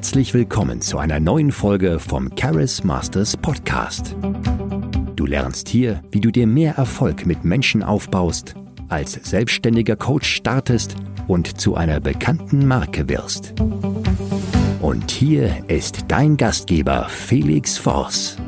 Herzlich 0.00 0.32
willkommen 0.32 0.80
zu 0.80 0.96
einer 0.96 1.20
neuen 1.20 1.52
Folge 1.52 1.98
vom 1.98 2.34
Charis 2.34 2.82
Masters 2.84 3.36
Podcast. 3.36 4.16
Du 5.14 5.26
lernst 5.26 5.68
hier, 5.68 6.00
wie 6.10 6.22
du 6.22 6.30
dir 6.30 6.46
mehr 6.46 6.76
Erfolg 6.76 7.26
mit 7.26 7.44
Menschen 7.44 7.82
aufbaust, 7.82 8.54
als 8.88 9.12
selbstständiger 9.12 9.96
Coach 9.96 10.26
startest 10.26 10.96
und 11.28 11.60
zu 11.60 11.74
einer 11.74 12.00
bekannten 12.00 12.66
Marke 12.66 13.10
wirst. 13.10 13.52
Und 14.80 15.10
hier 15.10 15.64
ist 15.68 16.06
dein 16.08 16.38
Gastgeber 16.38 17.06
Felix 17.10 17.76
Voss. 17.76 18.38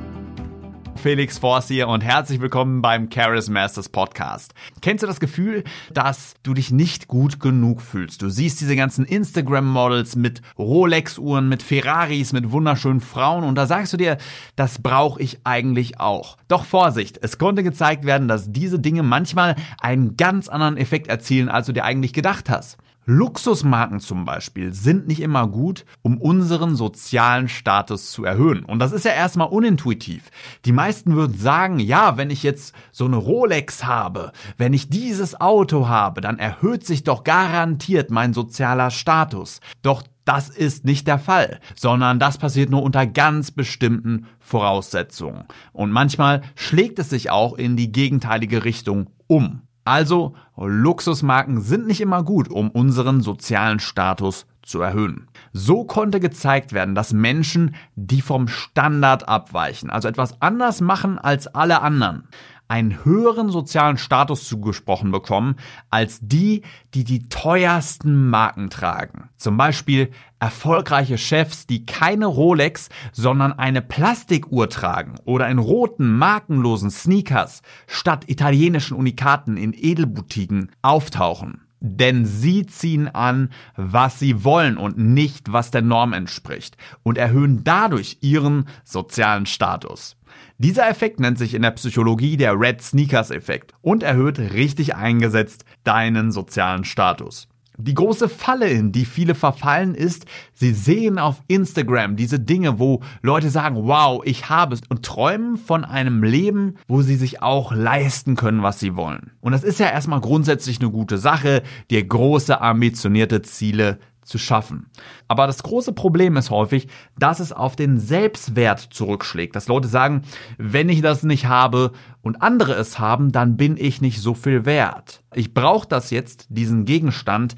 Felix 1.03 1.37
Forst 1.37 1.67
hier 1.67 1.89
und 1.89 2.05
herzlich 2.05 2.41
willkommen 2.41 2.81
beim 2.81 3.11
Charis 3.11 3.51
Masters 3.51 3.89
Podcast. 3.89 4.55
Kennst 4.83 5.03
du 5.03 5.09
das 5.09 5.19
Gefühl, 5.19 5.65
dass 5.93 6.35
du 6.45 6.55
dich 6.55 6.71
nicht 6.71 7.09
gut 7.09 7.41
genug 7.41 7.83
fühlst? 7.83 8.23
Du 8.23 8.29
siehst 8.29 8.61
diese 8.61 8.77
ganzen 8.77 9.05
Instagram-Models 9.05 10.15
mit 10.15 10.43
Rolex-Uhren, 10.57 11.49
mit 11.49 11.65
Ferraris, 11.65 12.33
mit 12.33 12.53
wunderschönen 12.53 13.01
Frauen 13.01 13.43
und 13.43 13.57
da 13.57 13.67
sagst 13.67 13.93
du 13.93 13.97
dir, 13.97 14.17
das 14.55 14.81
brauche 14.81 15.21
ich 15.21 15.41
eigentlich 15.43 15.99
auch. 15.99 16.37
Doch 16.47 16.65
Vorsicht, 16.65 17.19
es 17.21 17.37
konnte 17.37 17.65
gezeigt 17.65 18.05
werden, 18.05 18.29
dass 18.29 18.53
diese 18.53 18.79
Dinge 18.79 19.03
manchmal 19.03 19.57
einen 19.81 20.17
ganz 20.17 20.49
anderen 20.49 20.77
Effekt 20.77 21.09
erzielen, 21.09 21.49
als 21.49 21.67
du 21.67 21.73
dir 21.73 21.85
eigentlich 21.85 22.13
gedacht 22.13 22.49
hast. 22.49 22.79
Luxusmarken 23.05 23.99
zum 23.99 24.25
Beispiel 24.25 24.73
sind 24.73 25.09
nicht 25.09 25.21
immer 25.21 25.49
gut, 25.49 25.85
um 26.03 26.21
unseren 26.21 26.77
sozialen 26.77 27.49
Status 27.49 28.13
zu 28.13 28.25
erhöhen. 28.25 28.65
Und 28.65 28.79
das 28.79 28.93
ist 28.93 29.05
ja 29.05 29.11
erstmal 29.11 29.49
unintuitiv. 29.49 30.31
Die 30.65 30.73
meisten 30.73 31.17
würden 31.17 31.37
sagen, 31.37 31.81
ja, 31.81 32.17
wenn 32.17 32.31
ich 32.31 32.43
jetzt 32.43 32.75
so 32.93 33.05
eine 33.05 33.17
Rolex 33.17 33.85
habe, 33.85 34.33
wenn 34.57 34.73
ich 34.73 34.89
dieses 34.89 35.41
Auto 35.41 35.89
habe, 35.89 36.21
dann 36.21 36.39
erhöht 36.39 36.87
sich 36.87 37.03
doch 37.03 37.25
garantiert 37.25 38.11
mein 38.11 38.35
sozialer 38.35 38.91
Status. 38.91 39.61
Doch 39.83 40.05
das 40.25 40.49
ist 40.49 40.85
nicht 40.85 41.09
der 41.09 41.19
Fall, 41.19 41.59
sondern 41.75 42.21
das 42.21 42.39
passiert 42.39 42.71
nur 42.71 42.83
unter 42.83 43.07
ganz 43.07 43.51
bestimmten 43.51 44.27
Voraussetzungen. 44.39 45.45
Und 45.73 45.91
manchmal 45.91 46.43
schlägt 46.55 47.01
es 47.01 47.11
sich 47.11 47.31
auch 47.31 47.55
in 47.55 47.77
die 47.77 47.91
gegenteilige 47.91 48.65
Richtung 48.65 49.11
um. 49.27 49.63
Also, 49.85 50.35
Luxusmarken 50.57 51.61
sind 51.61 51.87
nicht 51.87 52.01
immer 52.01 52.23
gut, 52.23 52.49
um 52.49 52.71
unseren 52.71 53.21
sozialen 53.21 53.81
Status 53.81 54.47
zu 54.63 54.81
erhöhen. 54.81 55.27
So 55.53 55.85
konnte 55.85 56.21
gezeigt 56.21 56.73
werden, 56.73 56.95
dass 56.95 57.13
Menschen, 57.13 57.75
die 57.97 58.23
vom 58.23 58.47
Standard 58.49 59.29
abweichen, 59.29 59.91
also 59.91 60.09
etwas 60.09 60.41
anders 60.41 60.81
machen 60.81 61.19
als 61.19 61.49
alle 61.49 61.83
anderen, 61.83 62.29
einen 62.73 63.05
höheren 63.05 63.51
sozialen 63.51 63.99
Status 63.99 64.49
zugesprochen 64.49 65.11
bekommen 65.11 65.57
als 65.91 66.21
die, 66.23 66.63
die 66.95 67.05
die 67.05 67.29
teuersten 67.29 68.31
Marken 68.31 68.71
tragen. 68.71 69.29
Zum 69.37 69.59
Beispiel 69.59 70.11
erfolgreiche 70.41 71.19
Chefs, 71.19 71.67
die 71.67 71.85
keine 71.85 72.25
Rolex, 72.25 72.89
sondern 73.13 73.53
eine 73.53 73.83
Plastikuhr 73.83 74.71
tragen 74.71 75.17
oder 75.27 75.51
in 75.51 75.59
roten, 75.59 76.17
markenlosen 76.17 76.91
Sneakers 76.91 77.61
statt 77.87 78.25
italienischen 78.29 78.97
Unikaten 78.97 79.59
in 79.59 79.75
Edelboutiquen 79.75 80.71
auftauchen. 80.81 81.61
Denn 81.81 82.25
sie 82.25 82.65
ziehen 82.65 83.09
an, 83.09 83.51
was 83.77 84.19
sie 84.19 84.45
wollen 84.45 84.79
und 84.79 84.97
nicht, 84.97 85.53
was 85.53 85.71
der 85.73 85.83
Norm 85.83 86.15
entspricht 86.15 86.79
und 87.03 87.19
erhöhen 87.19 87.65
dadurch 87.65 88.17
ihren 88.23 88.67
sozialen 88.83 89.45
Status. 89.45 90.17
Dieser 90.59 90.89
Effekt 90.89 91.21
nennt 91.21 91.39
sich 91.39 91.55
in 91.55 91.63
der 91.63 91.73
Psychologie 91.73 92.37
der 92.37 92.59
Red 92.59 92.83
Sneakers 92.83 93.31
Effekt 93.31 93.73
und 93.81 94.03
erhöht 94.03 94.39
richtig 94.39 94.95
eingesetzt 94.95 95.65
deinen 95.85 96.31
sozialen 96.31 96.85
Status. 96.85 97.49
Die 97.79 97.95
große 97.95 98.29
Falle, 98.29 98.69
in 98.69 98.93
die 98.93 99.07
viele 99.07 99.35
verfallen, 99.35 99.95
ist, 99.95 100.27
sie 100.53 100.73
sehen 100.73 101.19
auf 101.19 101.43
Instagram 101.49 102.17
diese 102.17 102.39
Dinge, 102.39 102.79
wo 102.79 103.03
Leute 103.23 103.49
sagen, 103.49 103.77
wow, 103.87 104.23
ich 104.25 104.51
habe 104.51 104.75
es 104.75 104.83
und 104.89 105.05
träumen 105.05 105.57
von 105.57 105.85
einem 105.85 106.23
Leben, 106.23 106.77
wo 106.87 107.01
sie 107.01 107.17
sich 107.17 107.43
auch 107.43 107.73
leisten 107.73 108.37
können, 108.37 108.63
was 108.63 108.79
sie 108.79 108.95
wollen. 108.95 109.33
Und 109.41 109.53
das 109.53 109.65
ist 109.65 109.81
ja 109.81 109.89
erstmal 109.89 110.21
grundsätzlich 110.21 110.81
eine 110.81 110.91
gute 110.91 111.17
Sache, 111.17 111.63
dir 111.91 112.07
große, 112.07 112.61
ambitionierte 112.61 113.41
Ziele 113.41 113.99
zu 114.25 114.39
schaffen. 114.39 114.87
Aber 115.29 115.47
das 115.47 115.63
große 115.63 115.93
Problem 115.93 116.37
ist 116.37 116.51
häufig, 116.51 116.89
dass 117.19 117.41
es 117.41 117.53
auf 117.53 117.77
den 117.77 117.99
Selbstwert 117.99 118.81
zurückschlägt. 118.81 119.57
Dass 119.57 119.69
Leute 119.69 119.89
sagen, 119.89 120.23
wenn 120.59 120.89
ich 120.89 121.03
das 121.03 121.23
nicht 121.23 121.47
habe 121.47 121.93
und 122.23 122.43
andere 122.43 122.75
es 122.75 122.99
haben, 122.99 123.33
dann 123.33 123.57
bin 123.57 123.77
ich 123.77 124.01
nicht 124.01 124.21
so 124.21 124.35
viel 124.35 124.65
wert. 124.65 125.23
Ich 125.35 125.55
brauche 125.55 125.89
das 125.89 126.11
jetzt, 126.11 126.47
diesen 126.51 126.85
Gegenstand, 126.85 127.57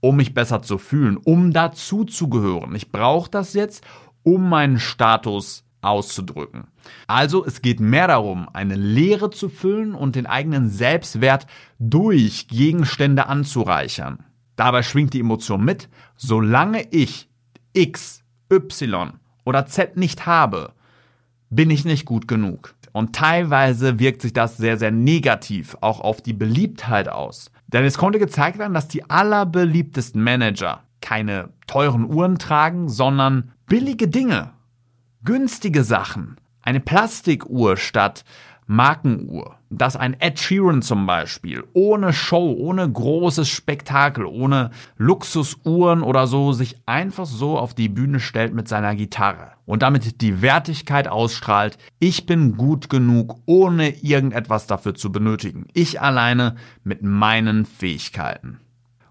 um 0.00 0.16
mich 0.16 0.34
besser 0.34 0.62
zu 0.62 0.78
fühlen, 0.78 1.16
um 1.16 1.52
dazu 1.52 2.04
zu 2.04 2.28
gehören. 2.28 2.74
Ich 2.74 2.92
brauche 2.92 3.30
das 3.30 3.54
jetzt, 3.54 3.84
um 4.22 4.48
meinen 4.48 4.78
Status 4.78 5.64
auszudrücken. 5.80 6.68
Also 7.06 7.44
es 7.44 7.62
geht 7.62 7.80
mehr 7.80 8.08
darum, 8.08 8.48
eine 8.52 8.74
Leere 8.74 9.30
zu 9.30 9.48
füllen 9.48 9.94
und 9.94 10.16
den 10.16 10.26
eigenen 10.26 10.68
Selbstwert 10.68 11.46
durch 11.78 12.48
Gegenstände 12.48 13.26
anzureichern. 13.26 14.24
Dabei 14.56 14.82
schwingt 14.82 15.14
die 15.14 15.20
Emotion 15.20 15.64
mit, 15.64 15.88
solange 16.16 16.86
ich 16.90 17.28
X, 17.72 18.22
Y 18.50 19.12
oder 19.44 19.66
Z 19.66 19.96
nicht 19.96 20.26
habe, 20.26 20.72
bin 21.50 21.70
ich 21.70 21.84
nicht 21.84 22.04
gut 22.04 22.28
genug. 22.28 22.74
Und 22.92 23.14
teilweise 23.14 23.98
wirkt 23.98 24.22
sich 24.22 24.32
das 24.32 24.56
sehr, 24.56 24.78
sehr 24.78 24.92
negativ 24.92 25.76
auch 25.80 26.00
auf 26.00 26.22
die 26.22 26.32
Beliebtheit 26.32 27.08
aus. 27.08 27.50
Denn 27.66 27.84
es 27.84 27.98
konnte 27.98 28.20
gezeigt 28.20 28.58
werden, 28.58 28.74
dass 28.74 28.86
die 28.86 29.10
allerbeliebtesten 29.10 30.22
Manager 30.22 30.84
keine 31.00 31.50
teuren 31.66 32.04
Uhren 32.04 32.38
tragen, 32.38 32.88
sondern 32.88 33.52
billige 33.66 34.06
Dinge, 34.06 34.52
günstige 35.24 35.82
Sachen. 35.82 36.36
Eine 36.62 36.80
Plastikuhr 36.80 37.76
statt 37.76 38.24
Markenuhr, 38.66 39.56
dass 39.68 39.96
ein 39.96 40.18
Ed 40.18 40.38
Sheeran 40.38 40.80
zum 40.80 41.06
Beispiel 41.06 41.64
ohne 41.74 42.12
Show, 42.12 42.54
ohne 42.58 42.90
großes 42.90 43.48
Spektakel, 43.48 44.24
ohne 44.24 44.70
Luxusuhren 44.96 46.02
oder 46.02 46.26
so 46.26 46.52
sich 46.52 46.76
einfach 46.86 47.26
so 47.26 47.58
auf 47.58 47.74
die 47.74 47.90
Bühne 47.90 48.20
stellt 48.20 48.54
mit 48.54 48.66
seiner 48.66 48.94
Gitarre 48.94 49.52
und 49.66 49.82
damit 49.82 50.22
die 50.22 50.40
Wertigkeit 50.40 51.08
ausstrahlt, 51.08 51.76
ich 51.98 52.26
bin 52.26 52.56
gut 52.56 52.88
genug, 52.88 53.40
ohne 53.46 53.90
irgendetwas 53.90 54.66
dafür 54.66 54.94
zu 54.94 55.12
benötigen. 55.12 55.66
Ich 55.74 56.00
alleine 56.00 56.56
mit 56.84 57.02
meinen 57.02 57.66
Fähigkeiten. 57.66 58.60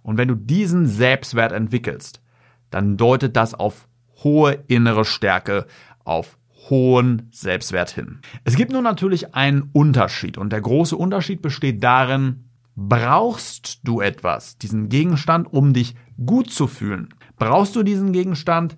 Und 0.01 0.17
wenn 0.17 0.27
du 0.27 0.35
diesen 0.35 0.87
Selbstwert 0.87 1.51
entwickelst, 1.51 2.21
dann 2.69 2.97
deutet 2.97 3.35
das 3.35 3.53
auf 3.53 3.87
hohe 4.23 4.63
innere 4.67 5.05
Stärke, 5.05 5.67
auf 6.03 6.37
hohen 6.69 7.29
Selbstwert 7.31 7.91
hin. 7.91 8.19
Es 8.43 8.55
gibt 8.55 8.71
nun 8.71 8.83
natürlich 8.83 9.35
einen 9.35 9.69
Unterschied 9.73 10.37
und 10.37 10.51
der 10.51 10.61
große 10.61 10.95
Unterschied 10.95 11.41
besteht 11.41 11.83
darin, 11.83 12.45
brauchst 12.75 13.79
du 13.83 14.01
etwas, 14.01 14.57
diesen 14.57 14.89
Gegenstand, 14.89 15.51
um 15.51 15.73
dich 15.73 15.95
gut 16.25 16.51
zu 16.51 16.67
fühlen? 16.67 17.09
Brauchst 17.37 17.75
du 17.75 17.83
diesen 17.83 18.13
Gegenstand, 18.13 18.77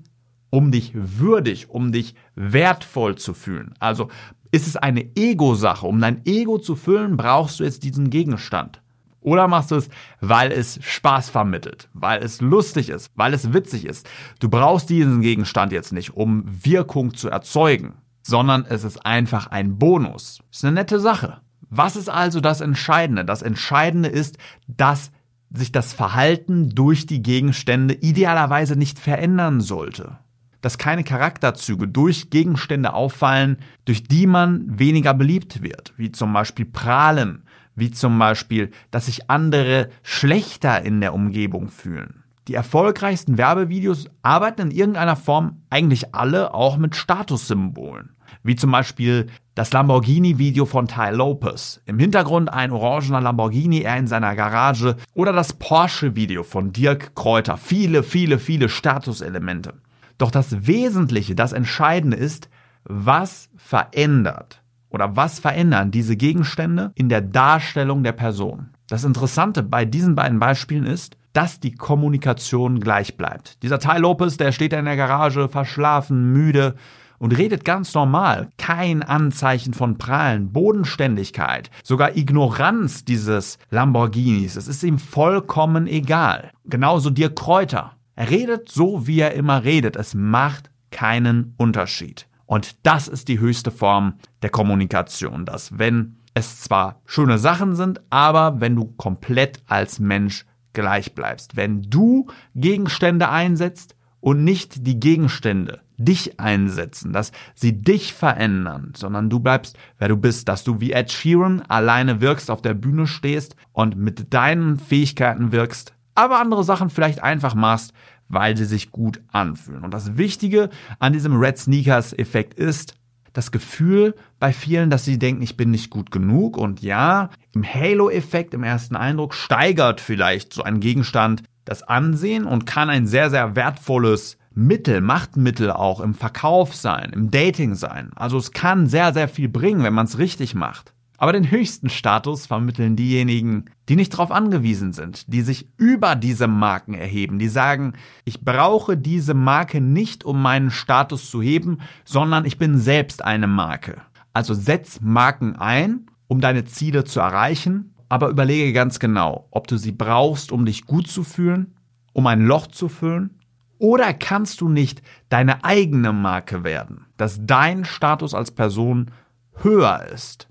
um 0.49 0.71
dich 0.71 0.91
würdig, 0.93 1.69
um 1.69 1.91
dich 1.91 2.15
wertvoll 2.35 3.15
zu 3.15 3.33
fühlen? 3.33 3.73
Also 3.79 4.09
ist 4.51 4.67
es 4.67 4.77
eine 4.77 5.15
Ego-Sache. 5.15 5.85
Um 5.85 5.99
dein 5.99 6.25
Ego 6.25 6.57
zu 6.57 6.75
füllen, 6.75 7.17
brauchst 7.17 7.59
du 7.59 7.65
jetzt 7.65 7.83
diesen 7.83 8.09
Gegenstand. 8.09 8.81
Oder 9.25 9.47
machst 9.47 9.71
du 9.71 9.75
es, 9.75 9.89
weil 10.21 10.51
es 10.51 10.77
Spaß 10.83 11.31
vermittelt, 11.31 11.89
weil 11.93 12.21
es 12.21 12.41
lustig 12.41 12.89
ist, 12.89 13.11
weil 13.15 13.33
es 13.33 13.53
witzig 13.53 13.85
ist. 13.85 14.07
Du 14.39 14.49
brauchst 14.49 14.87
diesen 14.91 15.21
Gegenstand 15.21 15.71
jetzt 15.71 15.93
nicht, 15.93 16.15
um 16.15 16.43
Wirkung 16.45 17.15
zu 17.15 17.29
erzeugen, 17.29 17.95
sondern 18.21 18.65
es 18.69 18.83
ist 18.83 19.03
einfach 19.03 19.47
ein 19.47 19.79
Bonus. 19.79 20.43
Ist 20.51 20.63
eine 20.63 20.75
nette 20.75 20.99
Sache. 20.99 21.41
Was 21.71 21.95
ist 21.95 22.07
also 22.07 22.39
das 22.39 22.61
Entscheidende? 22.61 23.25
Das 23.25 23.41
Entscheidende 23.41 24.09
ist, 24.09 24.37
dass 24.67 25.11
sich 25.51 25.71
das 25.71 25.91
Verhalten 25.91 26.75
durch 26.75 27.07
die 27.07 27.23
Gegenstände 27.23 27.95
idealerweise 27.95 28.75
nicht 28.75 28.99
verändern 28.99 29.59
sollte. 29.59 30.19
Dass 30.61 30.77
keine 30.77 31.03
Charakterzüge 31.03 31.87
durch 31.87 32.29
Gegenstände 32.29 32.93
auffallen, 32.93 33.57
durch 33.85 34.03
die 34.03 34.27
man 34.27 34.79
weniger 34.79 35.15
beliebt 35.15 35.63
wird, 35.63 35.93
wie 35.97 36.11
zum 36.11 36.31
Beispiel 36.31 36.65
Prahlen, 36.65 37.41
wie 37.75 37.91
zum 37.91 38.17
Beispiel, 38.17 38.71
dass 38.91 39.05
sich 39.05 39.29
andere 39.29 39.89
schlechter 40.03 40.81
in 40.83 41.01
der 41.01 41.13
Umgebung 41.13 41.69
fühlen. 41.69 42.23
Die 42.47 42.53
erfolgreichsten 42.53 43.37
Werbevideos 43.37 44.05
arbeiten 44.21 44.61
in 44.61 44.71
irgendeiner 44.71 45.15
Form 45.15 45.63
eigentlich 45.69 46.13
alle 46.13 46.53
auch 46.53 46.77
mit 46.77 46.95
Statussymbolen. 46.95 48.11
Wie 48.43 48.55
zum 48.55 48.71
Beispiel 48.71 49.27
das 49.55 49.73
Lamborghini-Video 49.73 50.65
von 50.65 50.87
Ty 50.87 51.09
Lopez. 51.11 51.81
Im 51.85 51.97
Hintergrund 51.97 52.53
ein 52.53 52.71
orangener 52.71 53.21
Lamborghini, 53.21 53.81
er 53.81 53.97
in 53.97 54.07
seiner 54.07 54.35
Garage. 54.35 54.95
Oder 55.15 55.33
das 55.33 55.53
Porsche-Video 55.53 56.43
von 56.43 56.71
Dirk 56.71 57.15
Kräuter. 57.15 57.57
Viele, 57.57 58.03
viele, 58.03 58.37
viele 58.37 58.69
Statuselemente. 58.69 59.73
Doch 60.19 60.29
das 60.29 60.67
Wesentliche, 60.67 61.33
das 61.33 61.51
Entscheidende 61.51 62.17
ist, 62.17 62.49
was 62.83 63.49
verändert 63.55 64.61
oder 64.95 65.15
was 65.17 65.39
verändern 65.39 65.91
diese 65.91 66.15
Gegenstände 66.15 66.91
in 66.95 67.09
der 67.09 67.21
Darstellung 67.21 68.01
der 68.01 68.13
Person? 68.13 68.69
Das 68.87 69.03
Interessante 69.03 69.61
bei 69.61 69.83
diesen 69.83 70.15
beiden 70.15 70.39
Beispielen 70.39 70.85
ist, 70.85 71.17
dass 71.33 71.59
die 71.59 71.75
Kommunikation 71.75 72.79
gleich 72.79 73.17
bleibt. 73.17 73.61
Dieser 73.61 73.77
Ty 73.77 73.97
Lopez, 73.97 74.37
der 74.37 74.53
steht 74.53 74.71
in 74.71 74.85
der 74.85 74.95
Garage, 74.95 75.49
verschlafen, 75.49 76.31
müde 76.31 76.75
und 77.19 77.37
redet 77.37 77.65
ganz 77.65 77.93
normal. 77.93 78.49
Kein 78.57 79.03
Anzeichen 79.03 79.73
von 79.73 79.97
Prallen, 79.97 80.53
Bodenständigkeit, 80.53 81.71
sogar 81.83 82.15
Ignoranz 82.15 83.03
dieses 83.03 83.57
Lamborghinis. 83.69 84.55
Es 84.55 84.69
ist 84.69 84.81
ihm 84.83 84.97
vollkommen 84.97 85.87
egal. 85.87 86.51
Genauso 86.63 87.09
dir 87.09 87.35
Kräuter. 87.35 87.97
Er 88.15 88.29
redet 88.29 88.71
so, 88.71 89.07
wie 89.07 89.19
er 89.19 89.33
immer 89.33 89.65
redet. 89.65 89.97
Es 89.97 90.13
macht 90.13 90.71
keinen 90.89 91.53
Unterschied. 91.57 92.27
Und 92.45 92.85
das 92.85 93.07
ist 93.07 93.27
die 93.27 93.39
höchste 93.39 93.71
Form 93.71 94.15
der 94.41 94.49
Kommunikation, 94.49 95.45
dass 95.45 95.79
wenn 95.79 96.17
es 96.33 96.61
zwar 96.61 97.01
schöne 97.05 97.37
Sachen 97.37 97.75
sind, 97.75 98.01
aber 98.09 98.59
wenn 98.59 98.75
du 98.75 98.85
komplett 98.85 99.63
als 99.67 99.99
Mensch 99.99 100.45
gleich 100.73 101.15
bleibst. 101.15 101.55
Wenn 101.55 101.81
du 101.81 102.27
Gegenstände 102.53 103.29
einsetzt 103.29 103.95
und 104.19 104.43
nicht 104.43 104.85
die 104.85 104.99
Gegenstände 104.99 105.81
dich 105.97 106.39
einsetzen, 106.39 107.13
dass 107.13 107.31
sie 107.55 107.81
dich 107.81 108.13
verändern, 108.13 108.91
sondern 108.95 109.29
du 109.29 109.39
bleibst, 109.39 109.77
wer 109.97 110.09
du 110.09 110.17
bist, 110.17 110.49
dass 110.49 110.65
du 110.65 110.81
wie 110.81 110.91
Ed 110.91 111.11
Sheeran 111.11 111.61
alleine 111.61 112.19
wirkst, 112.19 112.51
auf 112.51 112.61
der 112.61 112.73
Bühne 112.73 113.07
stehst 113.07 113.55
und 113.71 113.95
mit 113.95 114.33
deinen 114.33 114.77
Fähigkeiten 114.77 115.53
wirkst, 115.53 115.93
aber 116.15 116.39
andere 116.39 116.63
Sachen 116.63 116.89
vielleicht 116.89 117.21
einfach 117.21 117.53
machst, 117.53 117.93
weil 118.27 118.57
sie 118.57 118.65
sich 118.65 118.91
gut 118.91 119.21
anfühlen. 119.31 119.83
Und 119.83 119.93
das 119.93 120.17
Wichtige 120.17 120.69
an 120.99 121.13
diesem 121.13 121.37
Red 121.37 121.57
Sneakers 121.57 122.13
Effekt 122.13 122.55
ist, 122.55 122.95
das 123.33 123.51
Gefühl 123.51 124.15
bei 124.39 124.53
vielen, 124.53 124.89
dass 124.89 125.03
sie 125.03 125.19
denken, 125.19 125.41
ich 125.41 125.57
bin 125.57 125.69
nicht 125.69 125.89
gut 125.89 126.09
genug. 126.09 126.57
Und 126.57 126.81
ja, 126.81 127.29
im 127.53 127.63
Halo-Effekt, 127.63 128.53
im 128.53 128.63
ersten 128.63 128.95
Eindruck, 128.95 129.33
steigert 129.33 129.99
vielleicht 130.01 130.53
so 130.53 130.63
ein 130.63 130.79
Gegenstand 130.79 131.43
das 131.65 131.83
Ansehen 131.83 132.45
und 132.45 132.65
kann 132.65 132.89
ein 132.89 133.07
sehr, 133.07 133.29
sehr 133.29 133.55
wertvolles 133.55 134.37
Mittel, 134.53 135.01
Machtmittel 135.01 135.69
auch 135.69 135.99
im 135.99 136.13
Verkauf 136.13 136.75
sein, 136.75 137.11
im 137.13 137.29
Dating 137.29 137.75
sein. 137.75 138.11
Also 138.15 138.37
es 138.37 138.53
kann 138.53 138.87
sehr, 138.87 139.13
sehr 139.13 139.27
viel 139.27 139.49
bringen, 139.49 139.83
wenn 139.83 139.93
man 139.93 140.05
es 140.05 140.17
richtig 140.17 140.55
macht. 140.55 140.93
Aber 141.17 141.31
den 141.31 141.49
höchsten 141.49 141.89
Status 141.89 142.45
vermitteln 142.45 142.95
diejenigen, 142.95 143.65
die 143.87 143.95
nicht 143.95 144.13
darauf 144.13 144.31
angewiesen 144.31 144.91
sind, 144.91 145.31
die 145.31 145.41
sich 145.41 145.69
über 145.77 146.15
diese 146.15 146.47
Marken 146.47 146.93
erheben, 146.93 147.39
die 147.39 147.47
sagen, 147.47 147.93
ich 148.25 148.41
brauche 148.41 148.97
diese 148.97 149.33
Marke 149.33 149.79
nicht, 149.79 150.25
um 150.25 150.41
meinen 150.41 150.71
Status 150.71 151.29
zu 151.29 151.41
heben, 151.41 151.79
sondern 152.03 152.45
ich 152.45 152.57
bin 152.57 152.77
selbst 152.77 153.23
eine 153.23 153.47
Marke. 153.47 154.01
Also 154.33 154.53
setz 154.53 154.99
Marken 155.01 155.55
ein, 155.55 156.07
um 156.27 156.41
deine 156.41 156.65
Ziele 156.65 157.05
zu 157.05 157.21
erreichen, 157.21 157.93
aber 158.09 158.29
überlege 158.29 158.73
ganz 158.73 158.99
genau, 158.99 159.47
ob 159.51 159.67
du 159.67 159.77
sie 159.77 159.91
brauchst, 159.93 160.51
um 160.51 160.65
dich 160.65 160.85
gut 160.85 161.07
zu 161.07 161.23
fühlen, 161.23 161.75
um 162.13 162.27
ein 162.27 162.45
Loch 162.45 162.67
zu 162.67 162.89
füllen, 162.89 163.39
oder 163.77 164.13
kannst 164.13 164.61
du 164.61 164.69
nicht 164.69 165.01
deine 165.29 165.63
eigene 165.65 166.13
Marke 166.13 166.63
werden, 166.63 167.05
dass 167.17 167.45
dein 167.45 167.83
Status 167.83 168.33
als 168.33 168.51
Person 168.51 169.11
höher 169.53 170.05
ist 170.13 170.47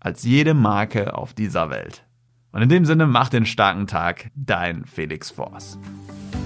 als 0.00 0.24
jede 0.24 0.54
Marke 0.54 1.14
auf 1.14 1.34
dieser 1.34 1.70
Welt. 1.70 2.04
Und 2.52 2.62
in 2.62 2.68
dem 2.68 2.84
Sinne, 2.84 3.06
mach 3.06 3.28
den 3.28 3.46
starken 3.46 3.86
Tag, 3.86 4.30
dein 4.34 4.84
Felix 4.84 5.30
Force. 5.30 5.78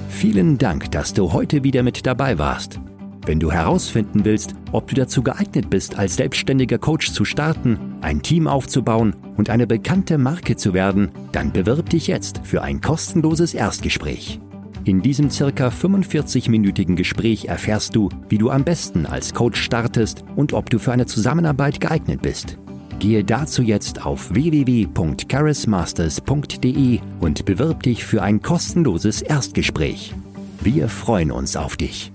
Vielen 0.08 0.58
Dank, 0.58 0.90
dass 0.90 1.14
du 1.14 1.32
heute 1.32 1.64
wieder 1.64 1.82
mit 1.82 2.04
dabei 2.04 2.38
warst. 2.38 2.80
Wenn 3.26 3.40
du 3.40 3.50
herausfinden 3.50 4.24
willst, 4.24 4.54
ob 4.72 4.86
du 4.88 4.94
dazu 4.94 5.22
geeignet 5.22 5.70
bist, 5.70 5.98
als 5.98 6.16
selbstständiger 6.16 6.78
Coach 6.78 7.10
zu 7.10 7.24
starten, 7.24 7.96
ein 8.02 8.20
Team 8.20 8.46
aufzubauen 8.46 9.16
und 9.36 9.48
eine 9.48 9.66
bekannte 9.66 10.18
Marke 10.18 10.56
zu 10.56 10.74
werden, 10.74 11.10
dann 11.32 11.50
bewirb 11.50 11.88
dich 11.88 12.06
jetzt 12.06 12.40
für 12.44 12.60
ein 12.60 12.82
kostenloses 12.82 13.54
Erstgespräch. 13.54 14.40
In 14.84 15.00
diesem 15.00 15.30
circa 15.30 15.68
45-minütigen 15.68 16.96
Gespräch 16.96 17.46
erfährst 17.46 17.96
du, 17.96 18.10
wie 18.28 18.36
du 18.36 18.50
am 18.50 18.64
besten 18.64 19.06
als 19.06 19.32
Coach 19.32 19.62
startest 19.62 20.24
und 20.36 20.52
ob 20.52 20.68
du 20.68 20.78
für 20.78 20.92
eine 20.92 21.06
Zusammenarbeit 21.06 21.80
geeignet 21.80 22.20
bist. 22.20 22.58
Gehe 23.04 23.22
dazu 23.22 23.60
jetzt 23.60 24.06
auf 24.06 24.32
www.charismasters.de 24.32 27.00
und 27.20 27.44
bewirb 27.44 27.82
dich 27.82 28.02
für 28.02 28.22
ein 28.22 28.40
kostenloses 28.40 29.20
Erstgespräch. 29.20 30.14
Wir 30.62 30.88
freuen 30.88 31.30
uns 31.30 31.54
auf 31.54 31.76
dich. 31.76 32.13